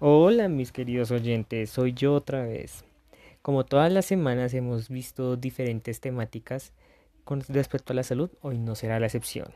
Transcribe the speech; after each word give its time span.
Hola 0.00 0.48
mis 0.48 0.70
queridos 0.70 1.10
oyentes, 1.10 1.70
soy 1.70 1.92
yo 1.92 2.14
otra 2.14 2.46
vez. 2.46 2.84
Como 3.42 3.64
todas 3.64 3.92
las 3.92 4.06
semanas 4.06 4.54
hemos 4.54 4.88
visto 4.88 5.34
diferentes 5.34 5.98
temáticas 5.98 6.72
con 7.24 7.40
respecto 7.40 7.92
a 7.92 7.96
la 7.96 8.04
salud, 8.04 8.30
hoy 8.40 8.58
no 8.58 8.76
será 8.76 9.00
la 9.00 9.06
excepción. 9.06 9.48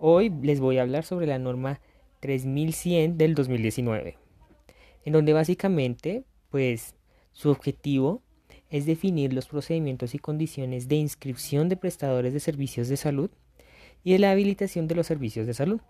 Hoy 0.00 0.28
les 0.42 0.58
voy 0.58 0.78
a 0.78 0.82
hablar 0.82 1.04
sobre 1.04 1.28
la 1.28 1.38
norma 1.38 1.80
3100 2.18 3.16
del 3.16 3.36
2019, 3.36 4.18
en 5.04 5.12
donde 5.12 5.32
básicamente, 5.32 6.24
pues, 6.50 6.96
su 7.30 7.50
objetivo 7.50 8.22
es 8.70 8.86
definir 8.86 9.32
los 9.32 9.46
procedimientos 9.46 10.16
y 10.16 10.18
condiciones 10.18 10.88
de 10.88 10.96
inscripción 10.96 11.68
de 11.68 11.76
prestadores 11.76 12.32
de 12.32 12.40
servicios 12.40 12.88
de 12.88 12.96
salud 12.96 13.30
y 14.02 14.14
de 14.14 14.18
la 14.18 14.32
habilitación 14.32 14.88
de 14.88 14.96
los 14.96 15.06
servicios 15.06 15.46
de 15.46 15.54
salud 15.54 15.80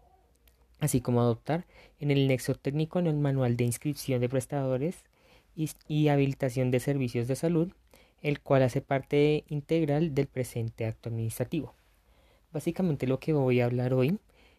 así 0.85 1.01
como 1.01 1.21
adoptar 1.23 1.67
en 1.99 2.11
el 2.11 2.29
nexo 2.29 2.55
técnico 2.55 2.99
en 2.99 3.07
el 3.07 3.17
manual 3.17 3.57
de 3.57 3.65
inscripción 3.65 4.21
de 4.21 4.29
prestadores 4.29 5.05
y, 5.57 6.09
habilitación 6.09 6.71
de 6.71 6.81
servicios 6.81 7.27
de 7.27 7.37
salud, 7.37 7.73
el 8.21 8.41
cual 8.41 8.63
hace 8.63 8.83
parte 8.83 9.45
integral 9.49 10.15
del 10.15 10.27
presente 10.27 10.85
acto 10.85 11.09
administrativo. 11.09 11.75
Básicamente 12.53 13.07
lo 13.07 13.19
que 13.19 13.33
voy 13.33 13.61
a 13.61 13.65
hablar 13.65 13.95
hoy 13.95 14.19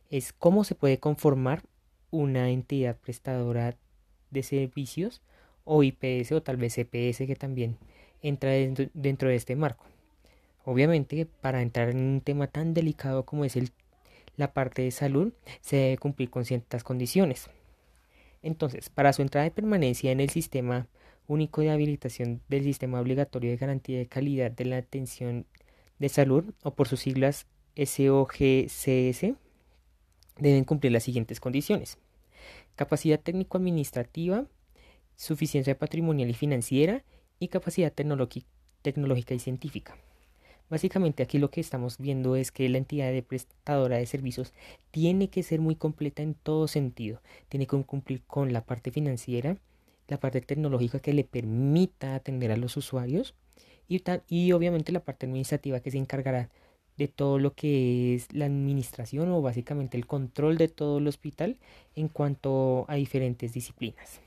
es 0.10 0.34
cómo 0.34 0.64
se 0.64 0.74
puede 0.74 1.00
conformar 1.00 1.62
una 2.10 2.50
entidad 2.50 2.98
prestadora 2.98 3.76
de 4.32 4.42
servicios 4.42 5.22
o 5.64 5.84
IPS 5.84 6.32
o 6.32 6.42
tal 6.42 6.58
vez 6.58 6.78
EPS 6.78 7.20
que 7.28 7.36
también 7.36 7.78
entra 8.22 8.52
dentro 8.52 9.30
de 9.30 9.36
este 9.36 9.56
marco. 9.56 9.86
Obviamente, 10.64 11.28
para 11.42 11.62
entrar 11.62 11.90
en 11.90 11.98
un 11.98 12.22
tema 12.22 12.48
tan 12.48 12.74
delicado 12.74 13.26
como 13.26 13.46
es 13.46 13.56
el 13.56 13.70
la 14.38 14.54
parte 14.54 14.82
de 14.82 14.92
salud 14.92 15.34
se 15.62 15.76
debe 15.78 15.98
cumplir 15.98 16.30
con 16.30 16.46
ciertas 16.46 16.84
condiciones. 16.84 17.50
Entonces, 18.42 18.90
para 18.90 19.14
su 19.14 19.22
entrada 19.22 19.46
de 19.46 19.52
permanencia 19.52 20.12
en 20.12 20.20
el 20.20 20.30
sistema 20.30 20.88
único 21.28 21.62
de 21.62 21.72
habilitación 21.72 22.42
del 22.48 22.64
sistema 22.64 23.00
obligatorio 23.00 23.50
de 23.50 23.58
garantía 23.58 23.98
de 23.98 24.08
calidad 24.08 24.52
de 24.52 24.66
la 24.66 24.78
atención 24.78 25.46
de 25.98 26.10
salud, 26.10 26.54
o 26.62 26.76
por 26.76 26.88
sus 26.88 27.00
siglas 27.00 27.48
SOGCS, 27.76 29.34
deben 30.38 30.64
cumplir 30.66 30.92
las 30.92 31.04
siguientes 31.04 31.40
condiciones. 31.40 31.98
Capacidad 32.76 33.20
técnico-administrativa, 33.20 34.46
suficiencia 35.16 35.78
patrimonial 35.78 36.30
y 36.30 36.34
financiera 36.34 37.04
y 37.40 37.48
capacidad 37.48 37.92
tecnológica 37.92 39.34
y 39.34 39.40
científica. 39.40 39.98
Básicamente 40.70 41.22
aquí 41.22 41.38
lo 41.38 41.52
que 41.52 41.62
estamos 41.62 41.98
viendo 42.00 42.36
es 42.36 42.52
que 42.52 42.68
la 42.70 42.80
entidad 42.80 43.12
de 43.12 43.22
prestadora 43.22 43.98
de 43.98 44.06
servicios 44.06 44.54
tiene 44.92 45.30
que 45.30 45.44
ser 45.44 45.62
muy 45.62 45.76
completa 45.76 46.24
en 46.24 46.34
todo 46.34 46.68
sentido. 46.68 47.22
Tiene 47.50 47.68
que 47.68 47.84
cumplir 47.84 48.24
con 48.24 48.52
la 48.52 48.66
parte 48.66 48.92
financiera, 48.92 49.58
la 50.08 50.20
parte 50.20 50.42
tecnológica 50.42 51.00
que 51.00 51.14
le 51.14 51.24
permita 51.24 52.16
atender 52.16 52.52
a 52.52 52.58
los 52.58 52.78
usuarios 52.78 53.36
y, 53.88 54.04
y 54.28 54.52
obviamente 54.54 54.92
la 54.92 55.04
parte 55.04 55.28
administrativa 55.28 55.80
que 55.82 55.92
se 55.92 55.98
encargará 55.98 56.50
de 56.98 57.08
todo 57.08 57.40
lo 57.40 57.54
que 57.54 58.16
es 58.16 58.34
la 58.34 58.46
administración 58.46 59.30
o 59.30 59.42
básicamente 59.42 59.98
el 59.98 60.08
control 60.08 60.58
de 60.58 60.70
todo 60.70 60.98
el 60.98 61.08
hospital 61.08 61.58
en 61.96 62.08
cuanto 62.08 62.86
a 62.88 62.96
diferentes 62.96 63.54
disciplinas. 63.54 64.22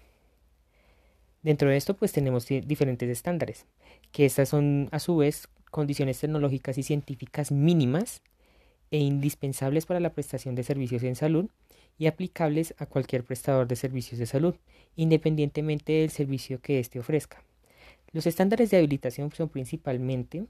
Dentro 1.42 1.70
de 1.70 1.77
esto 1.77 1.94
pues 1.94 2.12
tenemos 2.12 2.47
diferentes 2.47 3.09
estándares, 3.09 3.64
que 4.12 4.27
estas 4.27 4.50
son 4.50 4.89
a 4.92 4.98
su 4.98 5.16
vez 5.16 5.48
condiciones 5.70 6.19
tecnológicas 6.20 6.78
y 6.78 6.83
científicas 6.83 7.52
mínimas 7.52 8.22
e 8.91 8.98
indispensables 8.98 9.86
para 9.86 10.00
la 10.00 10.12
prestación 10.12 10.55
de 10.55 10.62
servicios 10.62 11.02
en 11.02 11.16
salud 11.16 11.50
y 11.98 12.06
aplicables 12.06 12.75
a 12.78 12.86
cualquier 12.86 13.25
prestador 13.25 13.66
de 13.66 13.77
servicios 13.77 14.19
de 14.19 14.27
salud, 14.27 14.55
independientemente 14.97 15.92
del 15.92 16.10
servicio 16.10 16.60
que 16.60 16.78
éste 16.78 17.00
ofrezca. 17.00 17.42
Los 18.12 18.27
estándares 18.27 18.70
de 18.70 18.78
habilitación 18.78 19.30
son 19.33 19.48
principalmente 19.48 20.47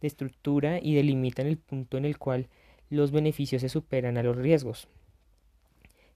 de 0.00 0.06
estructura 0.08 0.80
y 0.82 0.94
delimitan 0.94 1.46
el 1.46 1.58
punto 1.58 1.98
en 1.98 2.04
el 2.04 2.18
cual 2.18 2.48
los 2.88 3.12
beneficios 3.12 3.62
se 3.62 3.68
superan 3.68 4.18
a 4.18 4.22
los 4.22 4.36
riesgos. 4.36 4.88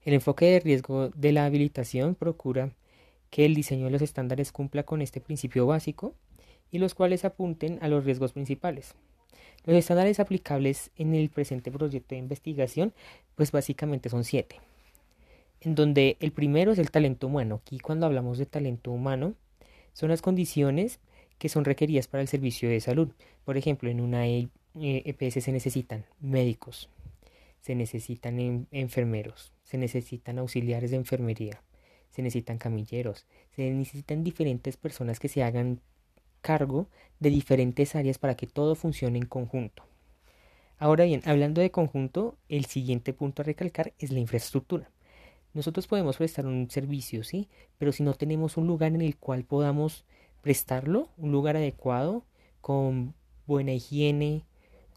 El 0.03 0.13
enfoque 0.13 0.45
de 0.45 0.59
riesgo 0.59 1.09
de 1.09 1.31
la 1.31 1.45
habilitación 1.45 2.15
procura 2.15 2.71
que 3.29 3.45
el 3.45 3.55
diseño 3.55 3.85
de 3.85 3.91
los 3.91 4.01
estándares 4.01 4.51
cumpla 4.51 4.83
con 4.83 5.01
este 5.01 5.21
principio 5.21 5.65
básico 5.65 6.13
y 6.75 6.77
los 6.77 6.93
cuales 6.93 7.23
apunten 7.23 7.79
a 7.81 7.87
los 7.87 8.03
riesgos 8.03 8.33
principales. 8.33 8.95
Los 9.63 9.77
estándares 9.77 10.19
aplicables 10.19 10.91
en 10.97 11.15
el 11.15 11.29
presente 11.29 11.71
proyecto 11.71 12.15
de 12.15 12.19
investigación, 12.19 12.93
pues 13.35 13.53
básicamente 13.53 14.09
son 14.09 14.25
siete, 14.25 14.57
en 15.61 15.73
donde 15.73 16.17
el 16.19 16.33
primero 16.33 16.73
es 16.73 16.77
el 16.77 16.91
talento 16.91 17.27
humano. 17.27 17.61
Aquí 17.63 17.79
cuando 17.79 18.07
hablamos 18.07 18.37
de 18.37 18.45
talento 18.45 18.91
humano, 18.91 19.35
son 19.93 20.09
las 20.09 20.21
condiciones 20.21 20.99
que 21.37 21.47
son 21.47 21.63
requeridas 21.63 22.09
para 22.09 22.21
el 22.21 22.27
servicio 22.27 22.67
de 22.67 22.81
salud. 22.81 23.07
Por 23.45 23.55
ejemplo, 23.55 23.89
en 23.89 24.01
una 24.01 24.27
EPS 24.27 25.45
se 25.45 25.53
necesitan 25.53 26.03
médicos, 26.19 26.89
se 27.61 27.73
necesitan 27.73 28.67
enfermeros, 28.71 29.53
se 29.63 29.77
necesitan 29.77 30.39
auxiliares 30.39 30.91
de 30.91 30.97
enfermería, 30.97 31.61
se 32.11 32.21
necesitan 32.21 32.57
camilleros, 32.57 33.25
se 33.55 33.71
necesitan 33.71 34.25
diferentes 34.25 34.75
personas 34.75 35.21
que 35.21 35.29
se 35.29 35.41
hagan 35.41 35.79
cargo 36.45 36.87
de 37.19 37.31
diferentes 37.31 37.95
áreas 37.95 38.19
para 38.19 38.35
que 38.35 38.45
todo 38.45 38.75
funcione 38.75 39.17
en 39.17 39.25
conjunto. 39.25 39.83
Ahora 40.77 41.05
bien, 41.05 41.23
hablando 41.25 41.59
de 41.59 41.71
conjunto, 41.71 42.35
el 42.49 42.65
siguiente 42.65 43.13
punto 43.13 43.41
a 43.41 43.45
recalcar 43.45 43.93
es 43.97 44.11
la 44.11 44.19
infraestructura. 44.19 44.91
Nosotros 45.55 45.87
podemos 45.87 46.17
prestar 46.17 46.45
un 46.45 46.69
servicio, 46.69 47.23
sí, 47.23 47.47
pero 47.79 47.91
si 47.91 48.03
no 48.03 48.13
tenemos 48.13 48.57
un 48.57 48.67
lugar 48.67 48.93
en 48.93 49.01
el 49.01 49.17
cual 49.17 49.43
podamos 49.43 50.05
prestarlo, 50.43 51.09
un 51.17 51.31
lugar 51.31 51.55
adecuado, 51.55 52.23
con 52.61 53.15
buena 53.47 53.73
higiene, 53.73 54.43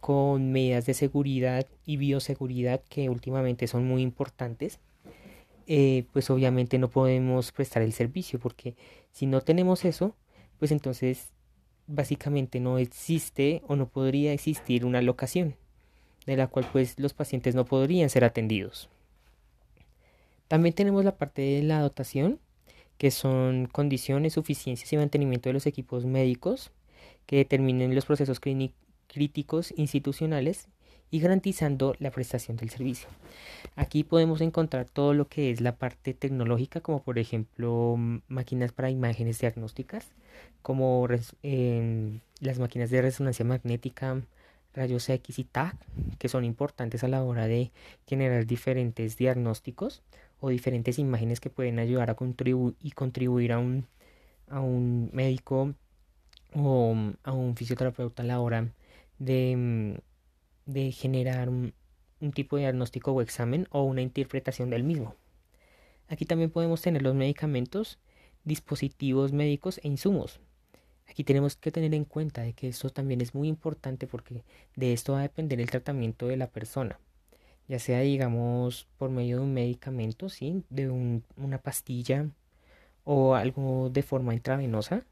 con 0.00 0.53
medidas 0.53 0.84
de 0.84 0.92
seguridad 0.92 1.66
y 1.87 1.97
bioseguridad 1.97 2.82
que 2.91 3.08
últimamente 3.08 3.69
son 3.69 3.87
muy 3.87 4.03
importantes, 4.03 4.81
eh, 5.66 6.04
pues 6.12 6.28
obviamente 6.28 6.78
no 6.78 6.88
podemos 6.88 7.53
prestar 7.53 7.82
el 7.82 7.94
servicio 7.94 8.38
porque 8.38 8.75
si 9.12 9.25
no 9.25 9.41
tenemos 9.41 9.87
eso, 9.87 10.14
pues 10.58 10.72
entonces 10.72 11.28
básicamente 11.88 12.60
no 12.60 12.78
existe 12.78 13.62
o 13.66 13.75
no 13.75 13.88
podría 13.88 14.32
existir 14.32 14.84
una 14.84 15.03
locación 15.03 15.56
de 16.26 16.37
la 16.37 16.47
cual 16.47 16.69
pues 16.71 16.99
los 16.99 17.15
pacientes 17.15 17.54
no 17.54 17.65
podrían 17.65 18.10
ser 18.10 18.22
atendidos. 18.22 18.88
También 20.47 20.75
tenemos 20.75 21.04
la 21.04 21.16
parte 21.16 21.43
de 21.43 21.62
la 21.62 21.81
dotación, 21.81 22.38
que 22.99 23.10
son 23.10 23.66
condiciones, 23.66 24.34
suficiencias 24.34 24.93
y 24.93 24.97
mantenimiento 24.97 25.49
de 25.49 25.54
los 25.54 25.66
equipos 25.66 26.04
médicos 26.04 26.71
que 27.26 27.37
determinen 27.37 27.94
los 27.94 28.06
procesos 28.06 28.41
críticos 28.41 29.72
institucionales 29.76 30.69
y 31.10 31.20
garantizando 31.20 31.94
la 31.98 32.10
prestación 32.10 32.56
del 32.56 32.70
servicio. 32.70 33.08
Aquí 33.76 34.04
podemos 34.04 34.41
encontrar 34.41 34.86
todo 34.86 35.14
lo 35.14 35.28
que 35.28 35.50
es 35.50 35.60
la 35.60 35.76
parte 35.76 36.14
tecnológica, 36.14 36.80
como 36.80 37.02
por 37.02 37.19
ejemplo 37.19 37.96
máquinas 38.28 38.72
para 38.72 38.91
imágenes 38.91 39.38
diagnósticas, 39.38 40.06
como 40.62 41.06
las 41.08 42.58
máquinas 42.58 42.91
de 42.91 43.02
resonancia 43.02 43.44
magnética, 43.44 44.20
rayos 44.74 45.08
X 45.08 45.38
y 45.38 45.44
TAC, 45.44 45.76
que 46.19 46.28
son 46.28 46.44
importantes 46.44 47.04
a 47.04 47.08
la 47.08 47.22
hora 47.22 47.46
de 47.46 47.70
generar 48.06 48.46
diferentes 48.46 49.16
diagnósticos 49.16 50.02
o 50.40 50.50
diferentes 50.50 50.98
imágenes 50.98 51.40
que 51.40 51.50
pueden 51.50 51.78
ayudar 51.78 52.10
a 52.10 52.14
contribuir 52.14 52.76
y 52.80 52.92
contribuir 52.92 53.52
a 53.52 53.58
un, 53.58 53.86
a 54.48 54.60
un 54.60 55.10
médico 55.12 55.75
o 56.54 56.94
a 57.22 57.32
un 57.32 57.56
fisioterapeuta 57.56 58.22
a 58.22 58.26
la 58.26 58.40
hora 58.40 58.69
de 59.19 60.00
de 60.68 60.92
generar 60.92 61.48
un, 61.48 61.72
tipo 62.34 62.56
de 62.56 62.62
diagnóstico 62.62 63.12
o 63.12 63.22
examen 63.22 63.66
o 63.70 63.82
una 63.84 64.02
interpretación 64.02 64.68
del 64.70 64.84
mismo. 64.84 65.16
Aquí 66.08 66.26
también 66.26 66.50
podemos 66.50 66.82
tener 66.82 67.02
los 67.02 67.14
medicamentos, 67.14 67.98
dispositivos 68.44 69.32
médicos 69.32 69.81
e 69.82 69.88
insumos. 69.88 70.40
Aquí 71.08 71.25
tenemos 71.25 71.56
que 71.56 71.72
tener 71.72 71.94
en 71.94 72.04
cuenta 72.04 72.43
de 72.43 72.52
que 72.52 72.69
esto 72.69 72.90
también 72.90 73.22
es 73.22 73.34
muy 73.34 73.48
importante 73.48 74.06
porque 74.06 74.44
de 74.76 74.93
esto 74.93 75.14
va 75.14 75.20
a 75.20 75.22
depender 75.22 75.58
el 75.58 75.70
tratamiento 75.70 76.26
de 76.28 76.37
la 76.37 76.48
persona, 76.48 77.00
ya 77.66 77.78
sea 77.78 78.00
digamos 78.00 78.87
por 78.98 79.08
medio 79.08 79.38
de 79.38 79.43
un 79.44 79.54
medicamento, 79.54 80.28
¿sí? 80.28 80.64
de 80.69 80.90
una 80.90 81.58
pastilla 81.62 82.28
o 83.04 83.34
algo 83.34 83.88
de 83.88 84.02
forma 84.02 84.34
intravenosa, 84.34 85.06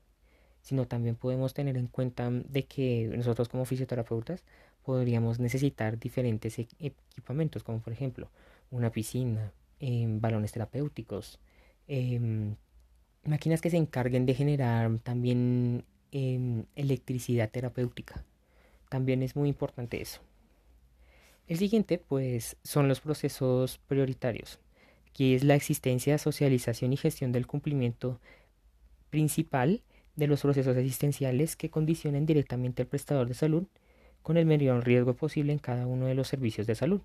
sino 0.60 0.86
también 0.86 1.16
podemos 1.16 1.54
tener 1.54 1.78
en 1.78 1.86
cuenta 1.86 2.28
de 2.30 2.64
que 2.64 3.10
nosotros 3.16 3.48
como 3.48 3.64
fisioterapeutas 3.64 4.44
podríamos 4.86 5.40
necesitar 5.40 5.98
diferentes 5.98 6.58
e-, 6.60 6.68
equipamientos, 6.80 7.64
como 7.64 7.80
por 7.80 7.92
ejemplo 7.92 8.30
una 8.70 8.90
piscina, 8.90 9.52
em, 9.80 10.20
balones 10.20 10.52
terapéuticos, 10.52 11.38
em, 11.88 12.54
máquinas 13.24 13.60
que 13.60 13.70
se 13.70 13.76
encarguen 13.76 14.24
de 14.26 14.34
generar 14.34 14.98
también 15.00 15.84
em, 16.12 16.64
electricidad 16.76 17.50
terapéutica. 17.50 18.24
También 18.88 19.22
es 19.22 19.34
muy 19.36 19.48
importante 19.48 20.00
eso. 20.00 20.20
El 21.48 21.58
siguiente, 21.58 21.98
pues, 21.98 22.56
son 22.62 22.88
los 22.88 23.00
procesos 23.00 23.78
prioritarios, 23.88 24.60
que 25.12 25.34
es 25.34 25.44
la 25.44 25.56
existencia, 25.56 26.16
socialización 26.18 26.92
y 26.92 26.96
gestión 26.96 27.32
del 27.32 27.46
cumplimiento 27.46 28.20
principal 29.10 29.82
de 30.14 30.26
los 30.28 30.42
procesos 30.42 30.76
asistenciales 30.76 31.56
que 31.56 31.70
condicionen 31.70 32.24
directamente 32.24 32.82
al 32.82 32.88
prestador 32.88 33.28
de 33.28 33.34
salud 33.34 33.66
con 34.26 34.38
el 34.38 34.44
menor 34.44 34.84
riesgo 34.84 35.14
posible 35.14 35.52
en 35.52 35.60
cada 35.60 35.86
uno 35.86 36.06
de 36.06 36.16
los 36.16 36.26
servicios 36.26 36.66
de 36.66 36.74
salud. 36.74 37.00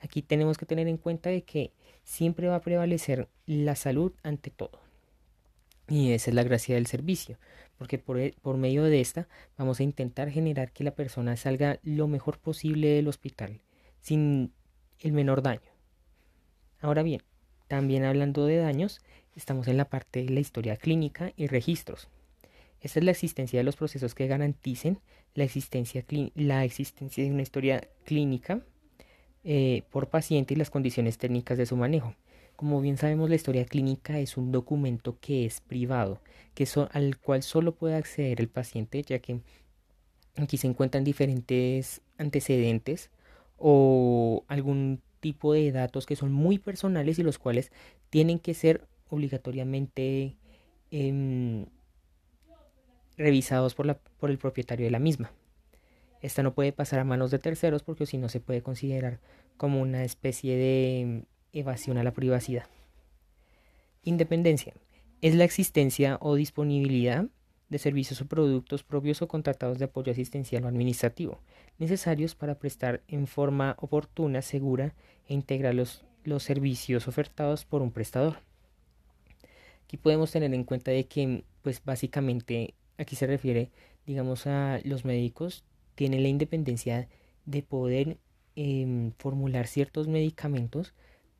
Aquí 0.00 0.22
tenemos 0.22 0.58
que 0.58 0.66
tener 0.66 0.88
en 0.88 0.96
cuenta 0.96 1.30
de 1.30 1.42
que 1.42 1.70
siempre 2.02 2.48
va 2.48 2.56
a 2.56 2.62
prevalecer 2.62 3.28
la 3.46 3.76
salud 3.76 4.12
ante 4.24 4.50
todo. 4.50 4.80
Y 5.86 6.10
esa 6.14 6.30
es 6.30 6.34
la 6.34 6.42
gracia 6.42 6.74
del 6.74 6.88
servicio, 6.88 7.38
porque 7.78 7.98
por, 7.98 8.18
e, 8.18 8.34
por, 8.42 8.56
medio 8.56 8.82
de 8.82 9.00
esta 9.00 9.28
vamos 9.56 9.78
a 9.78 9.84
intentar 9.84 10.30
generar 10.30 10.72
que 10.72 10.82
la 10.82 10.96
persona 10.96 11.36
salga 11.36 11.78
lo 11.84 12.08
mejor 12.08 12.40
posible 12.40 12.88
del 12.88 13.06
hospital, 13.06 13.60
sin 14.00 14.52
el 14.98 15.12
menor 15.12 15.42
daño. 15.42 15.70
Ahora 16.80 17.04
bien, 17.04 17.22
también 17.68 18.02
hablando 18.02 18.46
de 18.46 18.56
daños, 18.56 19.00
estamos 19.36 19.68
en 19.68 19.76
la 19.76 19.84
parte 19.84 20.24
de 20.24 20.30
la 20.30 20.40
historia 20.40 20.76
clínica 20.76 21.32
y 21.36 21.46
registros. 21.46 22.08
Esta 22.80 22.98
es 22.98 23.04
la 23.04 23.12
existencia 23.12 23.60
de 23.60 23.64
los 23.64 23.76
procesos 23.76 24.16
que 24.16 24.26
garanticen 24.26 24.98
la 25.34 25.44
existencia, 25.44 26.04
la 26.34 26.64
existencia 26.64 27.24
de 27.24 27.30
una 27.30 27.42
historia 27.42 27.88
clínica 28.04 28.62
eh, 29.42 29.82
por 29.90 30.08
paciente 30.08 30.54
y 30.54 30.56
las 30.56 30.70
condiciones 30.70 31.18
técnicas 31.18 31.58
de 31.58 31.66
su 31.66 31.76
manejo. 31.76 32.14
Como 32.56 32.80
bien 32.80 32.96
sabemos, 32.96 33.28
la 33.28 33.34
historia 33.34 33.64
clínica 33.64 34.18
es 34.18 34.36
un 34.36 34.52
documento 34.52 35.18
que 35.20 35.44
es 35.44 35.60
privado, 35.60 36.20
que 36.54 36.68
al 36.92 37.18
cual 37.18 37.42
solo 37.42 37.74
puede 37.74 37.96
acceder 37.96 38.40
el 38.40 38.48
paciente, 38.48 39.02
ya 39.02 39.18
que 39.18 39.40
aquí 40.36 40.56
se 40.56 40.68
encuentran 40.68 41.02
diferentes 41.02 42.00
antecedentes 42.16 43.10
o 43.58 44.44
algún 44.48 45.00
tipo 45.20 45.52
de 45.52 45.72
datos 45.72 46.06
que 46.06 46.16
son 46.16 46.32
muy 46.32 46.58
personales 46.58 47.18
y 47.18 47.22
los 47.22 47.38
cuales 47.38 47.72
tienen 48.10 48.38
que 48.38 48.54
ser 48.54 48.86
obligatoriamente 49.10 50.36
em, 50.90 51.66
revisados 53.16 53.74
por, 53.74 53.86
la, 53.86 53.98
por 54.18 54.30
el 54.30 54.38
propietario 54.38 54.86
de 54.86 54.90
la 54.90 54.98
misma. 54.98 55.32
Esta 56.20 56.42
no 56.42 56.54
puede 56.54 56.72
pasar 56.72 57.00
a 57.00 57.04
manos 57.04 57.30
de 57.30 57.38
terceros 57.38 57.82
porque 57.82 58.06
si 58.06 58.16
no 58.18 58.28
se 58.28 58.40
puede 58.40 58.62
considerar 58.62 59.20
como 59.56 59.80
una 59.80 60.04
especie 60.04 60.56
de 60.56 61.24
evasión 61.52 61.98
a 61.98 62.02
la 62.02 62.12
privacidad. 62.12 62.66
Independencia 64.02 64.74
es 65.20 65.34
la 65.34 65.44
existencia 65.44 66.18
o 66.20 66.34
disponibilidad 66.34 67.26
de 67.68 67.78
servicios 67.78 68.20
o 68.20 68.26
productos 68.26 68.84
propios 68.84 69.22
o 69.22 69.28
contratados 69.28 69.78
de 69.78 69.86
apoyo 69.86 70.12
asistencial 70.12 70.64
o 70.64 70.68
administrativo, 70.68 71.40
necesarios 71.78 72.34
para 72.34 72.58
prestar 72.58 73.02
en 73.08 73.26
forma 73.26 73.76
oportuna, 73.80 74.42
segura 74.42 74.94
e 75.28 75.34
integrar 75.34 75.74
los, 75.74 76.04
los 76.24 76.42
servicios 76.42 77.08
ofertados 77.08 77.64
por 77.64 77.82
un 77.82 77.90
prestador. 77.90 78.38
Aquí 79.84 79.96
podemos 79.96 80.30
tener 80.30 80.52
en 80.54 80.64
cuenta 80.64 80.90
de 80.90 81.06
que, 81.06 81.44
pues 81.62 81.82
básicamente, 81.84 82.74
aquí 82.98 83.16
se 83.16 83.26
refiere, 83.26 83.70
digamos, 84.06 84.46
a 84.46 84.80
los 84.84 85.04
médicos 85.04 85.64
tiene 85.94 86.20
la 86.20 86.28
independencia 86.28 87.08
de 87.46 87.62
poder 87.62 88.18
em, 88.56 89.12
formular 89.18 89.66
ciertos 89.66 90.08
medicamentos 90.08 90.94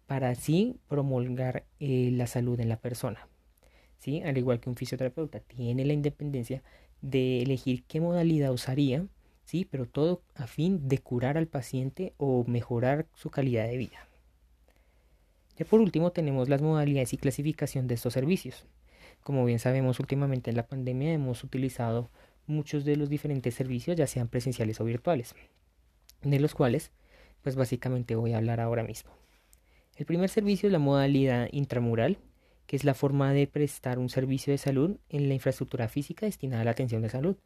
para 0.06 0.30
así 0.30 0.76
promulgar 0.88 1.64
eh, 1.80 2.10
la 2.12 2.26
salud 2.26 2.60
en 2.60 2.68
la 2.68 2.76
persona. 2.76 3.28
¿sí? 3.98 4.22
Al 4.22 4.36
igual 4.36 4.60
que 4.60 4.68
un 4.68 4.76
fisioterapeuta 4.76 5.40
tiene 5.40 5.84
la 5.84 5.92
independencia 5.92 6.62
de 7.00 7.42
elegir 7.42 7.84
qué 7.84 8.00
modalidad 8.00 8.52
usaría, 8.52 9.06
¿sí? 9.44 9.66
pero 9.70 9.86
todo 9.86 10.22
a 10.34 10.46
fin 10.46 10.88
de 10.88 10.98
curar 10.98 11.38
al 11.38 11.46
paciente 11.46 12.14
o 12.16 12.44
mejorar 12.46 13.06
su 13.14 13.30
calidad 13.30 13.66
de 13.66 13.76
vida. 13.76 14.08
Ya 15.56 15.64
por 15.64 15.80
último 15.80 16.12
tenemos 16.12 16.48
las 16.48 16.62
modalidades 16.62 17.12
y 17.12 17.16
clasificación 17.16 17.86
de 17.86 17.94
estos 17.94 18.12
servicios. 18.12 18.66
Como 19.24 19.46
bien 19.46 19.58
sabemos, 19.58 20.00
últimamente 20.00 20.50
en 20.50 20.56
la 20.56 20.66
pandemia 20.66 21.14
hemos 21.14 21.44
utilizado 21.44 22.10
muchos 22.46 22.84
de 22.84 22.96
los 22.96 23.08
diferentes 23.08 23.54
servicios, 23.54 23.96
ya 23.96 24.06
sean 24.06 24.28
presenciales 24.28 24.82
o 24.82 24.84
virtuales, 24.84 25.34
de 26.22 26.38
los 26.38 26.54
cuales 26.54 26.92
pues 27.42 27.56
básicamente 27.56 28.16
voy 28.16 28.34
a 28.34 28.36
hablar 28.36 28.60
ahora 28.60 28.82
mismo. 28.84 29.12
El 29.96 30.04
primer 30.04 30.28
servicio 30.28 30.66
es 30.66 30.72
la 30.74 30.78
modalidad 30.78 31.48
intramural, 31.52 32.18
que 32.66 32.76
es 32.76 32.84
la 32.84 32.92
forma 32.92 33.32
de 33.32 33.46
prestar 33.46 33.98
un 33.98 34.10
servicio 34.10 34.52
de 34.52 34.58
salud 34.58 34.98
en 35.08 35.28
la 35.28 35.34
infraestructura 35.34 35.88
física 35.88 36.26
destinada 36.26 36.60
a 36.60 36.64
la 36.66 36.72
atención 36.72 37.00
de 37.00 37.08
salud. 37.08 37.36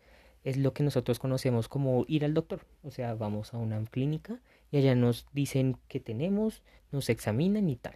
Es 0.42 0.56
lo 0.56 0.72
que 0.72 0.82
nosotros 0.82 1.20
conocemos 1.20 1.68
como 1.68 2.04
ir 2.08 2.24
al 2.24 2.34
doctor, 2.34 2.66
o 2.82 2.90
sea, 2.90 3.14
vamos 3.14 3.54
a 3.54 3.58
una 3.58 3.80
clínica 3.84 4.40
y 4.72 4.78
allá 4.78 4.96
nos 4.96 5.26
dicen 5.32 5.76
qué 5.86 6.00
tenemos, 6.00 6.64
nos 6.90 7.08
examinan 7.08 7.68
y 7.68 7.76
tal. 7.76 7.94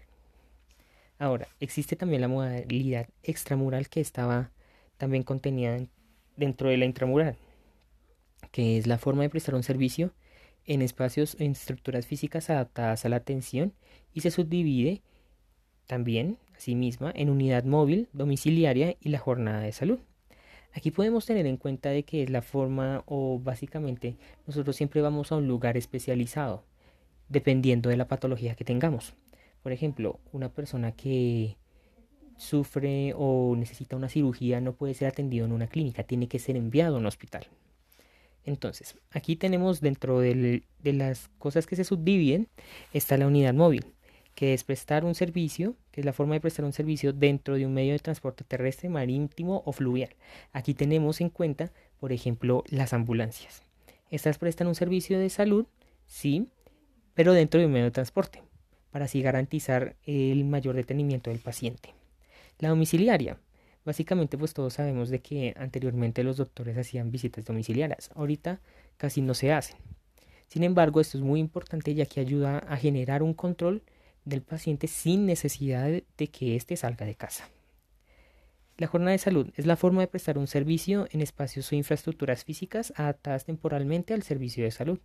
Ahora, 1.23 1.47
existe 1.61 1.95
también 1.95 2.21
la 2.21 2.27
modalidad 2.27 3.07
extramural 3.23 3.89
que 3.89 4.01
estaba 4.01 4.51
también 4.97 5.23
contenida 5.23 5.77
en 5.77 5.89
dentro 6.37 6.69
de 6.69 6.77
la 6.77 6.85
intramural, 6.85 7.37
que 8.51 8.77
es 8.77 8.89
la 8.89 8.99
forma 8.99 9.23
de 9.23 9.29
prestar 9.29 9.55
un 9.55 9.63
servicio 9.63 10.13
en 10.65 10.83
espacios 10.83 11.37
en 11.39 11.53
estructuras 11.53 12.09
físicas 12.09 12.51
adaptadas 12.51 13.05
a 13.05 13.09
la 13.09 13.15
atención 13.15 13.73
y 14.13 14.23
se 14.23 14.33
subdivide 14.33 15.03
también, 15.87 16.39
misma 16.67 17.13
en 17.15 17.31
unidad 17.31 17.63
móvil, 17.63 18.09
domiciliaria 18.13 18.97
y 19.01 19.11
la 19.11 19.21
jornada 19.21 19.61
de 19.61 19.71
salud. 19.71 20.01
Aquí 20.73 20.91
podemos 20.91 21.25
tener 21.25 21.47
en 21.47 21.57
cuenta 21.57 21.91
de 21.91 22.03
que 22.03 22.25
es 22.25 22.31
la 22.31 22.43
forma 22.43 23.05
o 23.07 23.39
básicamente 23.39 24.17
nosotros 24.49 24.75
siempre 24.75 25.01
vamos 25.01 25.31
a 25.31 25.37
un 25.37 25.47
lugar 25.47 25.77
especializado, 25.77 26.65
dependiendo 27.29 27.91
de 27.91 27.97
la 27.97 28.09
patología 28.09 28.57
que 28.57 28.65
tengamos. 28.65 29.15
Por 29.63 29.73
ejemplo, 29.73 30.21
una 30.33 30.49
persona 30.49 30.93
que 30.93 31.57
sufre 32.37 33.15
o 33.17 33.55
necesita 33.57 33.97
una 33.97 34.09
cirugía 34.09 34.61
no 34.61 34.75
puede 34.75 34.95
ser 34.95 35.09
atendido 35.09 35.47
en 35.47 35.53
una 35.53 35.69
clínica, 35.69 36.03
tiene 36.03 36.29
que 36.29 36.39
ser 36.39 36.57
enviado 36.57 36.97
a 36.97 36.99
un 36.99 37.07
hospital. 37.07 37.47
Entonces, 38.45 38.97
aquí 39.13 39.37
tenemos 39.37 39.81
dentro 39.81 40.19
de 40.19 40.65
las 40.83 41.29
cosas 41.39 41.67
que 41.67 41.77
se 41.77 41.85
subdividen, 41.85 42.49
está 42.93 43.17
la 43.17 43.29
unidad 43.29 43.55
móvil, 43.55 43.85
que 44.35 44.55
es 44.55 44.65
prestar 44.65 45.05
un 45.05 45.15
servicio, 45.15 45.77
que 45.93 46.01
es 46.01 46.05
la 46.05 46.13
forma 46.13 46.35
de 46.35 46.41
prestar 46.41 46.65
un 46.65 46.73
servicio 46.73 47.13
dentro 47.13 47.55
de 47.55 47.67
un 47.67 47.75
medio 47.75 47.93
de 47.93 48.01
transporte 48.01 48.43
terrestre, 48.43 48.89
marítimo 48.89 49.63
o 49.65 49.73
fluvial. 49.73 50.17
Aquí 50.53 50.75
tenemos 50.75 51.21
en 51.21 51.29
cuenta, 51.29 51.71
por 52.01 52.13
ejemplo, 52.13 52.65
las 52.69 52.93
ambulancias. 52.93 53.63
Estas 54.11 54.39
prestan 54.39 54.67
un 54.67 54.75
servicio 54.75 55.19
de 55.21 55.31
salud, 55.31 55.67
sí, 56.07 56.49
pero 57.15 57.33
dentro 57.33 57.61
de 57.61 57.67
un 57.67 57.73
medio 57.73 57.85
de 57.85 57.91
transporte, 57.93 58.43
para 58.93 59.07
así 59.07 59.23
garantizar 59.23 59.97
el 60.07 60.45
mayor 60.45 60.77
detenimiento 60.77 61.31
del 61.31 61.41
paciente. 61.41 61.95
La 62.59 62.69
domiciliaria. 62.69 63.39
Básicamente 63.85 64.39
pues 64.39 64.55
todos 64.55 64.75
sabemos 64.75 65.09
de 65.09 65.21
que 65.21 65.55
anteriormente 65.57 66.23
los 66.23 66.37
doctores 66.37 66.79
hacían 66.79 67.11
visitas 67.11 67.45
domiciliarias. 67.45 68.11
Ahorita 68.15 68.61
casi 68.97 69.23
no 69.23 69.35
se 69.35 69.53
hacen. 69.53 69.77
Sin 70.47 70.63
embargo, 70.63 71.01
esto 71.01 71.19
es 71.19 71.25
muy 71.25 71.41
importante 71.41 71.95
ya 71.95 72.07
que 72.07 72.21
ayuda 72.21 72.59
a 72.59 72.77
generar 72.77 73.23
un 73.23 73.35
control 73.35 73.83
del 74.25 74.43
paciente 74.43 74.87
sin 74.87 75.27
necesidad 75.27 75.89
de 75.89 76.27
que 76.29 76.55
éste 76.55 76.77
salga 76.77 77.07
de 77.07 77.17
casa. 77.17 77.49
La 78.79 78.87
jornada 78.87 79.13
de 79.13 79.19
salud 79.19 79.51
es 79.57 79.67
la 79.67 79.77
forma 79.77 80.01
de 80.01 80.07
prestar 80.07 80.39
un 80.39 80.47
servicio 80.47 81.07
en 81.11 81.21
espacios 81.21 81.71
o 81.71 81.75
infraestructuras 81.75 82.45
físicas 82.45 82.93
adaptadas 82.97 83.45
temporalmente 83.45 84.15
al 84.15 84.23
servicio 84.23 84.65
de 84.65 84.71
salud. 84.71 84.99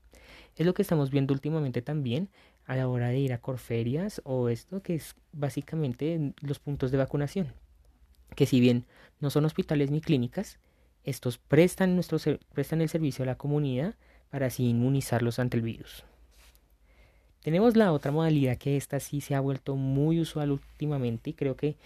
Es 0.56 0.66
lo 0.66 0.74
que 0.74 0.82
estamos 0.82 1.12
viendo 1.12 1.34
últimamente 1.34 1.82
también 1.82 2.30
a 2.66 2.76
la 2.76 2.88
hora 2.88 3.10
de 3.10 3.20
ir 3.20 3.34
a 3.34 3.42
corferias 3.42 4.22
o 4.24 4.50
esto 4.50 4.82
que 4.82 4.96
es 4.96 5.16
básicamente 5.34 6.34
los 6.42 6.60
puntos 6.60 6.92
de 6.92 6.98
vacunación. 6.98 7.54
Que 8.36 8.46
si 8.46 8.60
bien 8.60 8.86
no 9.20 9.30
son 9.30 9.46
hospitales 9.46 9.92
ni 9.92 10.02
clínicas, 10.02 10.60
estos 11.04 11.38
prestan, 11.38 11.96
nuestro, 11.96 12.18
prestan 12.54 12.82
el 12.82 12.90
servicio 12.90 13.24
a 13.24 13.28
la 13.28 13.38
comunidad 13.38 13.96
para 14.30 14.48
así 14.48 14.70
inmunizarlos 14.70 15.40
ante 15.40 15.58
el 15.58 15.64
virus. 15.64 16.04
Tenemos 17.42 17.78
la 17.78 17.94
otra 17.94 18.12
modalidad 18.12 18.58
que 18.58 18.76
esta 18.76 19.00
sí 19.00 19.22
se 19.22 19.36
ha 19.36 19.40
vuelto 19.40 19.76
muy 19.76 20.20
usual 20.20 20.52
últimamente 20.52 21.30
y 21.30 21.34
creo 21.34 21.56
que 21.56 21.78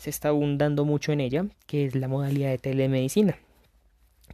se 0.00 0.08
está 0.08 0.28
abundando 0.28 0.86
mucho 0.86 1.12
en 1.12 1.20
ella, 1.20 1.44
que 1.66 1.84
es 1.84 1.94
la 1.94 2.08
modalidad 2.08 2.48
de 2.48 2.56
telemedicina 2.56 3.36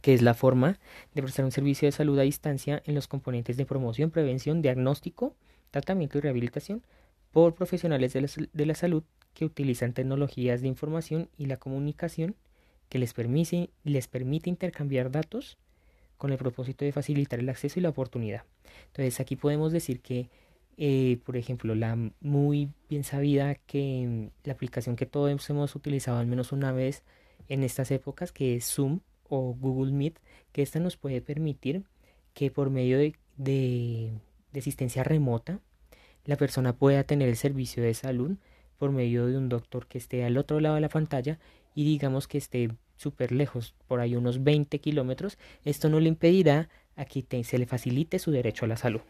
que 0.01 0.13
es 0.13 0.21
la 0.21 0.35
forma 0.35 0.79
de 1.13 1.23
prestar 1.23 1.43
un 1.43 1.51
servicio 1.51 1.87
de 1.87 1.91
salud 1.91 2.17
a 2.19 2.21
distancia 2.21 2.81
en 2.85 2.95
los 2.95 3.07
componentes 3.07 3.57
de 3.57 3.65
promoción, 3.65 4.11
prevención, 4.11 4.61
diagnóstico, 4.61 5.35
tratamiento 5.71 6.17
y 6.17 6.21
rehabilitación 6.21 6.83
por 7.31 7.55
profesionales 7.55 8.13
de 8.13 8.65
la, 8.65 8.75
salud 8.75 9.03
que 9.33 9.43
utilizan 9.43 9.93
tecnologías 9.93 10.61
de 10.61 10.67
información 10.67 11.29
y 11.35 11.47
la 11.47 11.57
comunicación 11.57 12.35
que 12.89 12.99
les 12.99 13.13
les 13.83 14.07
permite 14.07 14.49
intercambiar 14.49 15.11
datos 15.11 15.57
con 16.17 16.31
el 16.31 16.37
propósito 16.37 16.85
de 16.85 16.93
facilitar 16.93 17.39
el 17.39 17.49
acceso 17.49 17.79
y 17.79 17.83
la 17.83 17.89
oportunidad. 17.89 18.43
Entonces 18.87 19.19
aquí 19.19 19.35
podemos 19.35 19.71
decir 19.71 19.99
que, 19.99 20.29
eh, 20.77 21.19
por 21.25 21.37
ejemplo, 21.37 21.75
la 21.75 21.97
muy 22.21 22.69
bien 22.89 23.03
sabida 23.03 23.55
que 23.55 24.29
la 24.43 24.53
aplicación 24.53 24.95
que 24.95 25.05
todos 25.05 25.49
hemos 25.49 25.75
utilizado 25.75 26.19
al 26.19 26.27
menos 26.27 26.51
una 26.51 26.71
vez 26.71 27.03
en 27.49 27.63
estas 27.63 27.91
épocas, 27.91 28.31
que 28.31 28.55
es 28.55 28.65
Zoom, 28.65 28.99
o 29.29 29.55
Google 29.59 29.91
Meet, 29.91 30.19
que 30.51 30.61
esta 30.61 30.79
nos 30.79 30.97
puede 30.97 31.21
permitir 31.21 31.83
que 32.33 32.51
por 32.51 32.69
medio 32.69 32.97
de, 32.97 33.15
de, 33.37 34.11
asistencia 34.55 35.03
remota 35.03 35.59
la 36.25 36.35
persona 36.35 36.73
pueda 36.73 37.03
tener 37.03 37.29
el 37.29 37.35
servicio 37.35 37.83
de 37.83 37.93
salud 37.93 38.37
por 38.77 38.91
medio 38.91 39.27
de 39.27 39.37
un 39.37 39.49
doctor 39.49 39.87
que 39.87 39.97
esté 39.97 40.23
al 40.23 40.37
otro 40.37 40.59
lado 40.59 40.75
de 40.75 40.81
la 40.81 40.89
pantalla 40.89 41.39
y 41.75 41.83
digamos 41.83 42.27
que 42.27 42.37
esté 42.37 42.69
súper 42.95 43.31
lejos, 43.31 43.75
por 43.87 43.99
ahí 43.99 44.15
unos 44.15 44.43
20 44.43 44.79
kilómetros, 44.79 45.37
esto 45.63 45.89
no 45.89 45.99
le 45.99 46.09
impedirá 46.09 46.69
a 46.95 47.05
que 47.05 47.43
se 47.43 47.57
le 47.57 47.67
facilite 47.67 48.17
su 48.19 48.31
derecho 48.31 48.65
a 48.65 48.67
la 48.67 48.77
salud. 48.77 49.01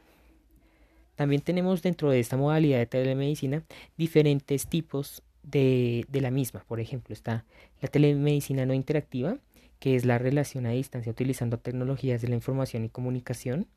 También 1.18 1.42
tenemos 1.42 1.82
dentro 1.82 2.10
de 2.10 2.22
esta 2.22 2.38
modalidad 2.38 2.78
de 2.78 2.86
telemedicina 2.86 3.64
diferentes 3.98 4.68
tipos 4.68 5.24
de, 5.44 6.06
de, 6.08 6.22
la 6.22 6.32
misma. 6.32 6.64
Por 6.68 6.80
ejemplo, 6.80 7.14
está 7.14 7.44
la 7.82 7.90
telemedicina 7.90 8.66
no 8.66 8.74
interactiva, 8.74 9.40
que 9.80 9.96
es 9.96 10.06
la 10.06 10.20
relación 10.20 10.68
a 10.68 10.72
distancia 10.72 11.12
utilizando 11.12 11.58
tecnologías 11.58 12.22
de 12.22 12.28
la 12.28 12.36
información 12.36 12.86
y 12.86 12.90
comunicación 12.90 13.68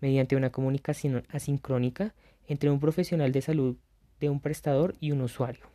mediante 0.00 0.36
una 0.36 0.50
comunicación 0.50 1.24
asincrónica 1.28 2.14
entre 2.48 2.70
un 2.70 2.80
profesional 2.80 3.30
de 3.30 3.42
salud 3.42 3.76
de 4.18 4.30
un 4.30 4.40
prestador 4.40 4.94
y 4.98 5.12
un 5.12 5.20
usuario, 5.20 5.66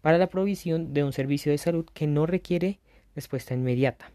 para 0.00 0.16
la 0.18 0.28
provisión 0.28 0.94
de 0.94 1.04
un 1.04 1.12
servicio 1.12 1.52
de 1.52 1.58
salud 1.58 1.86
que 1.92 2.06
no 2.06 2.24
requiere 2.24 2.80
respuesta 3.14 3.52
inmediata. 3.52 4.10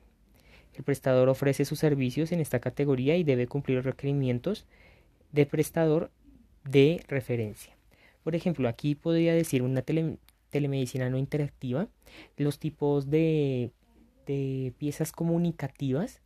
El 0.74 0.84
prestador 0.84 1.30
ofrece 1.30 1.66
sus 1.66 1.78
servicios 1.78 2.32
en 2.32 2.40
esta 2.40 2.60
categoría 2.60 3.16
y 3.16 3.24
debe 3.24 3.46
cumplir 3.46 3.78
los 3.78 3.86
requerimientos 3.86 4.66
de 5.32 5.46
prestador 5.46 6.12
de 6.64 7.04
referencia. 7.08 7.76
Por 8.24 8.36
ejemplo, 8.36 8.68
aquí 8.68 8.96
podría 8.96 9.34
decir 9.34 9.64
una 9.64 9.84
telemedicina 10.50 11.10
no 11.10 11.18
interactiva, 11.18 11.88
los 12.38 12.60
tipos 12.60 13.10
de, 13.10 13.72
de 14.26 14.74
piezas 14.78 15.12
comunicativas 15.12 16.22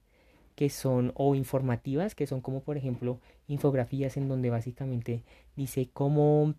que 0.55 0.69
son 0.69 1.11
o 1.15 1.35
informativas, 1.35 2.15
que 2.15 2.27
son 2.27 2.41
como 2.41 2.61
por 2.61 2.77
ejemplo 2.77 3.19
infografías 3.47 4.17
en 4.17 4.27
donde 4.27 4.49
básicamente 4.49 5.23
dice 5.55 5.89
cómo 5.91 6.55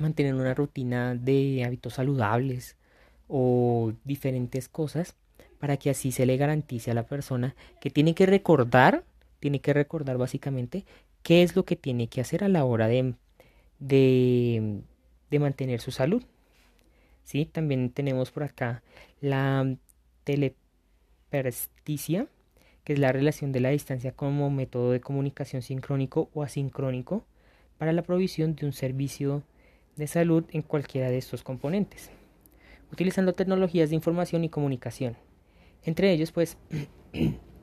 mantener 0.00 0.34
una 0.34 0.54
rutina 0.54 1.14
de 1.14 1.62
hábitos 1.64 1.94
saludables 1.94 2.76
o 3.28 3.92
diferentes 4.04 4.68
cosas 4.68 5.14
para 5.58 5.76
que 5.76 5.90
así 5.90 6.12
se 6.12 6.26
le 6.26 6.36
garantice 6.36 6.90
a 6.90 6.94
la 6.94 7.06
persona 7.06 7.54
que 7.80 7.90
tiene 7.90 8.14
que 8.14 8.26
recordar, 8.26 9.04
tiene 9.40 9.60
que 9.60 9.72
recordar 9.72 10.18
básicamente 10.18 10.84
qué 11.24 11.42
es 11.42 11.56
lo 11.56 11.64
que 11.64 11.74
tiene 11.74 12.06
que 12.06 12.20
hacer 12.20 12.44
a 12.44 12.48
la 12.48 12.64
hora 12.64 12.86
de, 12.86 13.14
de, 13.80 14.82
mantener 15.40 15.80
su 15.80 15.90
salud. 15.90 16.22
¿Sí? 17.24 17.46
También 17.46 17.90
tenemos 17.90 18.30
por 18.30 18.44
acá 18.44 18.84
la 19.20 19.74
telepersticia, 20.22 22.28
que 22.84 22.92
es 22.92 23.00
la 23.00 23.10
relación 23.10 23.50
de 23.50 23.60
la 23.60 23.70
distancia 23.70 24.12
como 24.12 24.50
método 24.50 24.92
de 24.92 25.00
comunicación 25.00 25.62
sincrónico 25.62 26.30
o 26.34 26.44
asincrónico 26.44 27.24
para 27.78 27.92
la 27.92 28.02
provisión 28.02 28.54
de 28.54 28.66
un 28.66 28.72
servicio 28.72 29.42
de 29.96 30.06
salud 30.06 30.44
en 30.50 30.62
cualquiera 30.62 31.10
de 31.10 31.18
estos 31.18 31.42
componentes, 31.42 32.10
utilizando 32.92 33.32
tecnologías 33.32 33.88
de 33.88 33.96
información 33.96 34.44
y 34.44 34.50
comunicación. 34.50 35.16
Entre 35.82 36.12
ellos, 36.12 36.32
pues, 36.32 36.58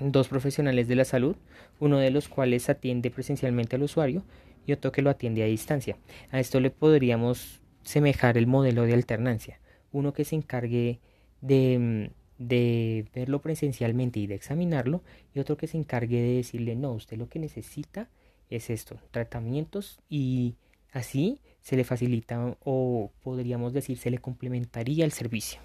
dos 0.00 0.28
profesionales 0.28 0.88
de 0.88 0.96
la 0.96 1.04
salud, 1.04 1.36
uno 1.80 1.98
de 1.98 2.10
los 2.10 2.28
cuales 2.28 2.68
atiende 2.68 3.10
presencialmente 3.10 3.76
al 3.76 3.82
usuario 3.82 4.24
y 4.66 4.72
otro 4.72 4.92
que 4.92 5.02
lo 5.02 5.10
atiende 5.10 5.42
a 5.42 5.46
distancia. 5.46 5.96
A 6.30 6.40
esto 6.40 6.60
le 6.60 6.70
podríamos 6.70 7.60
semejar 7.82 8.36
el 8.36 8.46
modelo 8.46 8.82
de 8.84 8.94
alternancia, 8.94 9.60
uno 9.92 10.12
que 10.12 10.24
se 10.24 10.36
encargue 10.36 11.00
de 11.40 12.10
de 12.38 13.06
verlo 13.12 13.42
presencialmente 13.42 14.20
y 14.20 14.26
de 14.26 14.36
examinarlo 14.36 15.02
y 15.34 15.40
otro 15.40 15.56
que 15.56 15.66
se 15.66 15.76
encargue 15.76 16.22
de 16.22 16.36
decirle 16.36 16.76
no, 16.76 16.92
usted 16.92 17.18
lo 17.18 17.28
que 17.28 17.40
necesita 17.40 18.08
es 18.48 18.70
esto, 18.70 18.98
tratamientos 19.10 20.00
y 20.08 20.54
así 20.92 21.40
se 21.60 21.76
le 21.76 21.84
facilita 21.84 22.56
o 22.64 23.10
podríamos 23.22 23.72
decir 23.72 23.98
se 23.98 24.10
le 24.10 24.18
complementaría 24.18 25.04
el 25.04 25.12
servicio. 25.12 25.60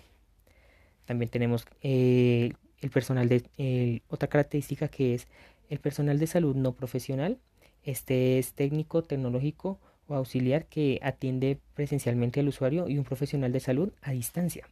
También 1.05 1.29
tenemos 1.29 1.65
eh, 1.81 2.53
el 2.83 2.89
personal 2.89 3.29
de 3.29 4.01
otra 4.09 4.27
característica 4.27 4.87
que 4.87 5.13
es 5.13 5.27
el 5.69 5.79
personal 5.79 6.19
de 6.19 6.27
salud 6.27 6.55
no 6.55 6.73
profesional. 6.73 7.39
Este 7.83 8.39
es 8.39 8.53
técnico, 8.53 9.03
tecnológico 9.03 9.79
o 10.07 10.15
auxiliar 10.15 10.65
que 10.65 10.99
atiende 11.01 11.59
presencialmente 11.73 12.39
al 12.39 12.47
usuario 12.47 12.87
y 12.87 12.97
un 12.97 13.03
profesional 13.03 13.51
de 13.51 13.59
salud 13.59 13.91
a 14.01 14.11
distancia. 14.11 14.67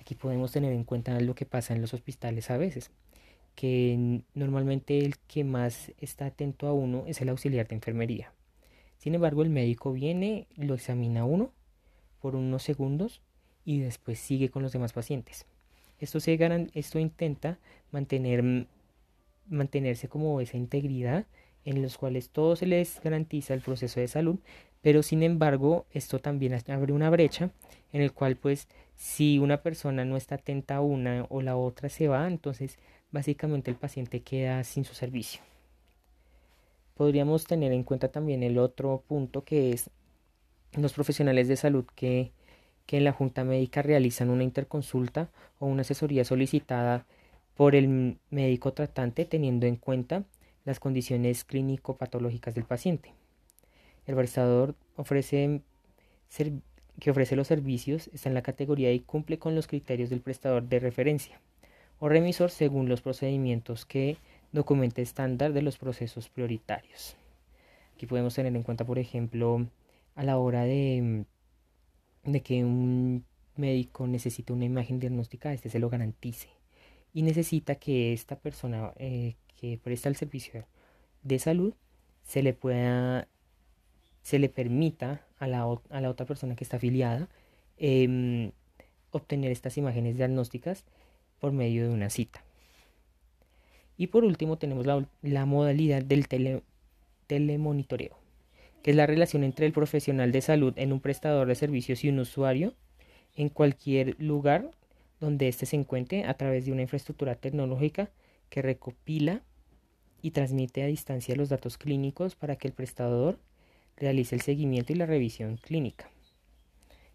Aquí 0.00 0.14
podemos 0.14 0.52
tener 0.52 0.72
en 0.72 0.84
cuenta 0.84 1.18
lo 1.20 1.34
que 1.34 1.46
pasa 1.46 1.74
en 1.74 1.80
los 1.80 1.94
hospitales 1.94 2.50
a 2.50 2.56
veces, 2.56 2.90
que 3.54 4.22
normalmente 4.34 4.98
el 4.98 5.16
que 5.28 5.44
más 5.44 5.92
está 5.98 6.26
atento 6.26 6.66
a 6.66 6.72
uno 6.72 7.04
es 7.06 7.20
el 7.20 7.28
auxiliar 7.28 7.68
de 7.68 7.76
enfermería. 7.76 8.32
Sin 8.98 9.14
embargo, 9.14 9.42
el 9.42 9.50
médico 9.50 9.92
viene, 9.92 10.46
lo 10.56 10.74
examina 10.74 11.24
uno 11.24 11.52
por 12.20 12.36
unos 12.36 12.62
segundos 12.62 13.20
y 13.64 13.80
después 13.80 14.18
sigue 14.18 14.50
con 14.50 14.62
los 14.62 14.72
demás 14.72 14.92
pacientes. 14.92 15.46
Esto, 16.02 16.18
se 16.18 16.36
esto 16.74 16.98
intenta 16.98 17.58
mantener, 17.92 18.66
mantenerse 19.48 20.08
como 20.08 20.40
esa 20.40 20.56
integridad 20.56 21.26
en 21.64 21.80
los 21.80 21.96
cuales 21.96 22.30
todo 22.30 22.56
se 22.56 22.66
les 22.66 23.00
garantiza 23.04 23.54
el 23.54 23.60
proceso 23.60 24.00
de 24.00 24.08
salud, 24.08 24.40
pero 24.80 25.04
sin 25.04 25.22
embargo 25.22 25.86
esto 25.92 26.18
también 26.18 26.58
abre 26.66 26.92
una 26.92 27.08
brecha 27.08 27.50
en 27.92 28.02
el 28.02 28.12
cual 28.12 28.34
pues 28.34 28.66
si 28.96 29.38
una 29.38 29.62
persona 29.62 30.04
no 30.04 30.16
está 30.16 30.34
atenta 30.34 30.74
a 30.74 30.80
una 30.80 31.24
o 31.28 31.40
la 31.40 31.56
otra 31.56 31.88
se 31.88 32.08
va, 32.08 32.26
entonces 32.26 32.80
básicamente 33.12 33.70
el 33.70 33.76
paciente 33.76 34.22
queda 34.22 34.64
sin 34.64 34.84
su 34.84 34.94
servicio. 34.94 35.40
Podríamos 36.96 37.44
tener 37.44 37.70
en 37.70 37.84
cuenta 37.84 38.08
también 38.08 38.42
el 38.42 38.58
otro 38.58 39.04
punto 39.06 39.44
que 39.44 39.70
es 39.70 39.88
los 40.76 40.94
profesionales 40.94 41.46
de 41.46 41.54
salud 41.54 41.84
que, 41.94 42.32
que 42.86 42.96
en 42.96 43.04
la 43.04 43.12
junta 43.12 43.44
médica 43.44 43.82
realizan 43.82 44.30
una 44.30 44.44
interconsulta 44.44 45.28
o 45.58 45.66
una 45.66 45.82
asesoría 45.82 46.24
solicitada 46.24 47.06
por 47.56 47.74
el 47.74 48.18
médico 48.30 48.72
tratante 48.72 49.24
teniendo 49.24 49.66
en 49.66 49.76
cuenta 49.76 50.24
las 50.64 50.80
condiciones 50.80 51.44
clínico-patológicas 51.44 52.54
del 52.54 52.64
paciente. 52.64 53.14
El 54.06 54.16
prestador 54.16 54.74
ofrece 54.96 55.62
que 56.98 57.10
ofrece 57.10 57.36
los 57.36 57.48
servicios 57.48 58.08
está 58.12 58.28
en 58.28 58.34
la 58.34 58.42
categoría 58.42 58.92
y 58.92 59.00
cumple 59.00 59.38
con 59.38 59.54
los 59.54 59.66
criterios 59.66 60.10
del 60.10 60.20
prestador 60.20 60.64
de 60.64 60.78
referencia 60.78 61.40
o 61.98 62.08
remisor 62.08 62.50
según 62.50 62.88
los 62.88 63.00
procedimientos 63.00 63.86
que 63.86 64.16
documente 64.50 65.02
estándar 65.02 65.52
de 65.52 65.62
los 65.62 65.78
procesos 65.78 66.28
prioritarios. 66.28 67.16
Aquí 67.94 68.06
podemos 68.06 68.34
tener 68.34 68.54
en 68.54 68.62
cuenta, 68.62 68.84
por 68.84 68.98
ejemplo, 68.98 69.66
a 70.14 70.24
la 70.24 70.36
hora 70.38 70.64
de, 70.64 71.24
de 72.24 72.42
que 72.42 72.64
un 72.64 73.24
médico 73.56 74.06
necesita 74.06 74.52
una 74.52 74.64
imagen 74.64 75.00
diagnóstica, 75.00 75.52
este 75.52 75.68
se 75.68 75.78
lo 75.78 75.90
garantice 75.90 76.48
y 77.14 77.22
necesita 77.22 77.74
que 77.74 78.12
esta 78.12 78.36
persona 78.36 78.92
eh, 78.96 79.34
que 79.60 79.78
presta 79.78 80.08
el 80.08 80.16
servicio 80.16 80.64
de 81.22 81.38
salud 81.38 81.74
se 82.22 82.42
le 82.42 82.54
pueda 82.54 83.28
se 84.22 84.38
le 84.38 84.48
permita 84.48 85.26
a 85.38 85.46
la, 85.48 85.62
a 85.90 86.00
la 86.00 86.10
otra 86.10 86.26
persona 86.26 86.54
que 86.54 86.64
está 86.64 86.76
afiliada 86.76 87.28
em, 87.76 88.52
obtener 89.10 89.50
estas 89.50 89.76
imágenes 89.76 90.16
diagnósticas 90.16 90.84
por 91.40 91.52
medio 91.52 91.88
de 91.88 91.92
una 91.92 92.08
cita. 92.08 92.44
Y 93.96 94.06
por 94.06 94.24
último 94.24 94.58
tenemos 94.58 94.86
la, 94.86 95.46
modalidad 95.46 96.02
del 96.02 96.26
telemonitoreo, 97.26 98.16
que 98.82 98.90
es 98.90 98.96
la 98.96 99.06
relación 99.06 99.44
entre 99.44 99.66
el 99.66 99.72
profesional 99.72 100.32
de 100.32 100.40
salud 100.40 100.74
en 100.76 100.92
un 100.92 101.00
prestador 101.00 101.48
de 101.48 101.54
servicios 101.54 102.04
y 102.04 102.08
un 102.08 102.18
usuario 102.18 102.74
en 103.36 103.48
cualquier 103.48 104.16
lugar 104.20 104.70
donde 105.20 105.48
éste 105.48 105.66
se 105.66 105.76
encuentre 105.76 106.24
a 106.24 106.34
través 106.34 106.66
de 106.66 106.72
una 106.72 106.82
infraestructura 106.82 107.36
tecnológica 107.36 108.10
que 108.50 108.60
recopila 108.60 109.42
y 110.20 110.32
transmite 110.32 110.82
a 110.82 110.86
distancia 110.86 111.36
los 111.36 111.48
datos 111.48 111.78
clínicos 111.78 112.34
para 112.34 112.56
que 112.56 112.68
el 112.68 112.74
prestador 112.74 113.38
realice 113.96 114.34
el 114.34 114.40
seguimiento 114.40 114.92
y 114.92 114.96
la 114.96 115.06
revisión 115.06 115.56
clínica. 115.56 116.10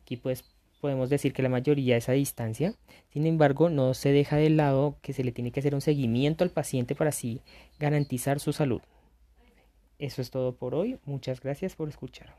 Aquí 0.01 0.17
pues 0.17 0.45
podemos 0.79 1.09
decir 1.09 1.33
que 1.33 1.43
la 1.43 1.49
mayoría 1.49 1.97
es 1.97 2.07
a 2.07 2.13
distancia, 2.13 2.73
sin 3.11 3.25
embargo 3.25 3.69
no 3.69 3.93
se 3.93 4.11
deja 4.11 4.37
de 4.37 4.49
lado 4.49 4.97
que 5.01 5.13
se 5.13 5.23
le 5.23 5.31
tiene 5.31 5.51
que 5.51 5.59
hacer 5.59 5.75
un 5.75 5.81
seguimiento 5.81 6.43
al 6.43 6.51
paciente 6.51 6.95
para 6.95 7.09
así 7.09 7.41
garantizar 7.79 8.39
su 8.39 8.53
salud. 8.53 8.81
Eso 9.99 10.21
es 10.21 10.29
todo 10.29 10.55
por 10.55 10.75
hoy, 10.75 10.99
muchas 11.05 11.41
gracias 11.41 11.75
por 11.75 11.89
escuchar. 11.89 12.33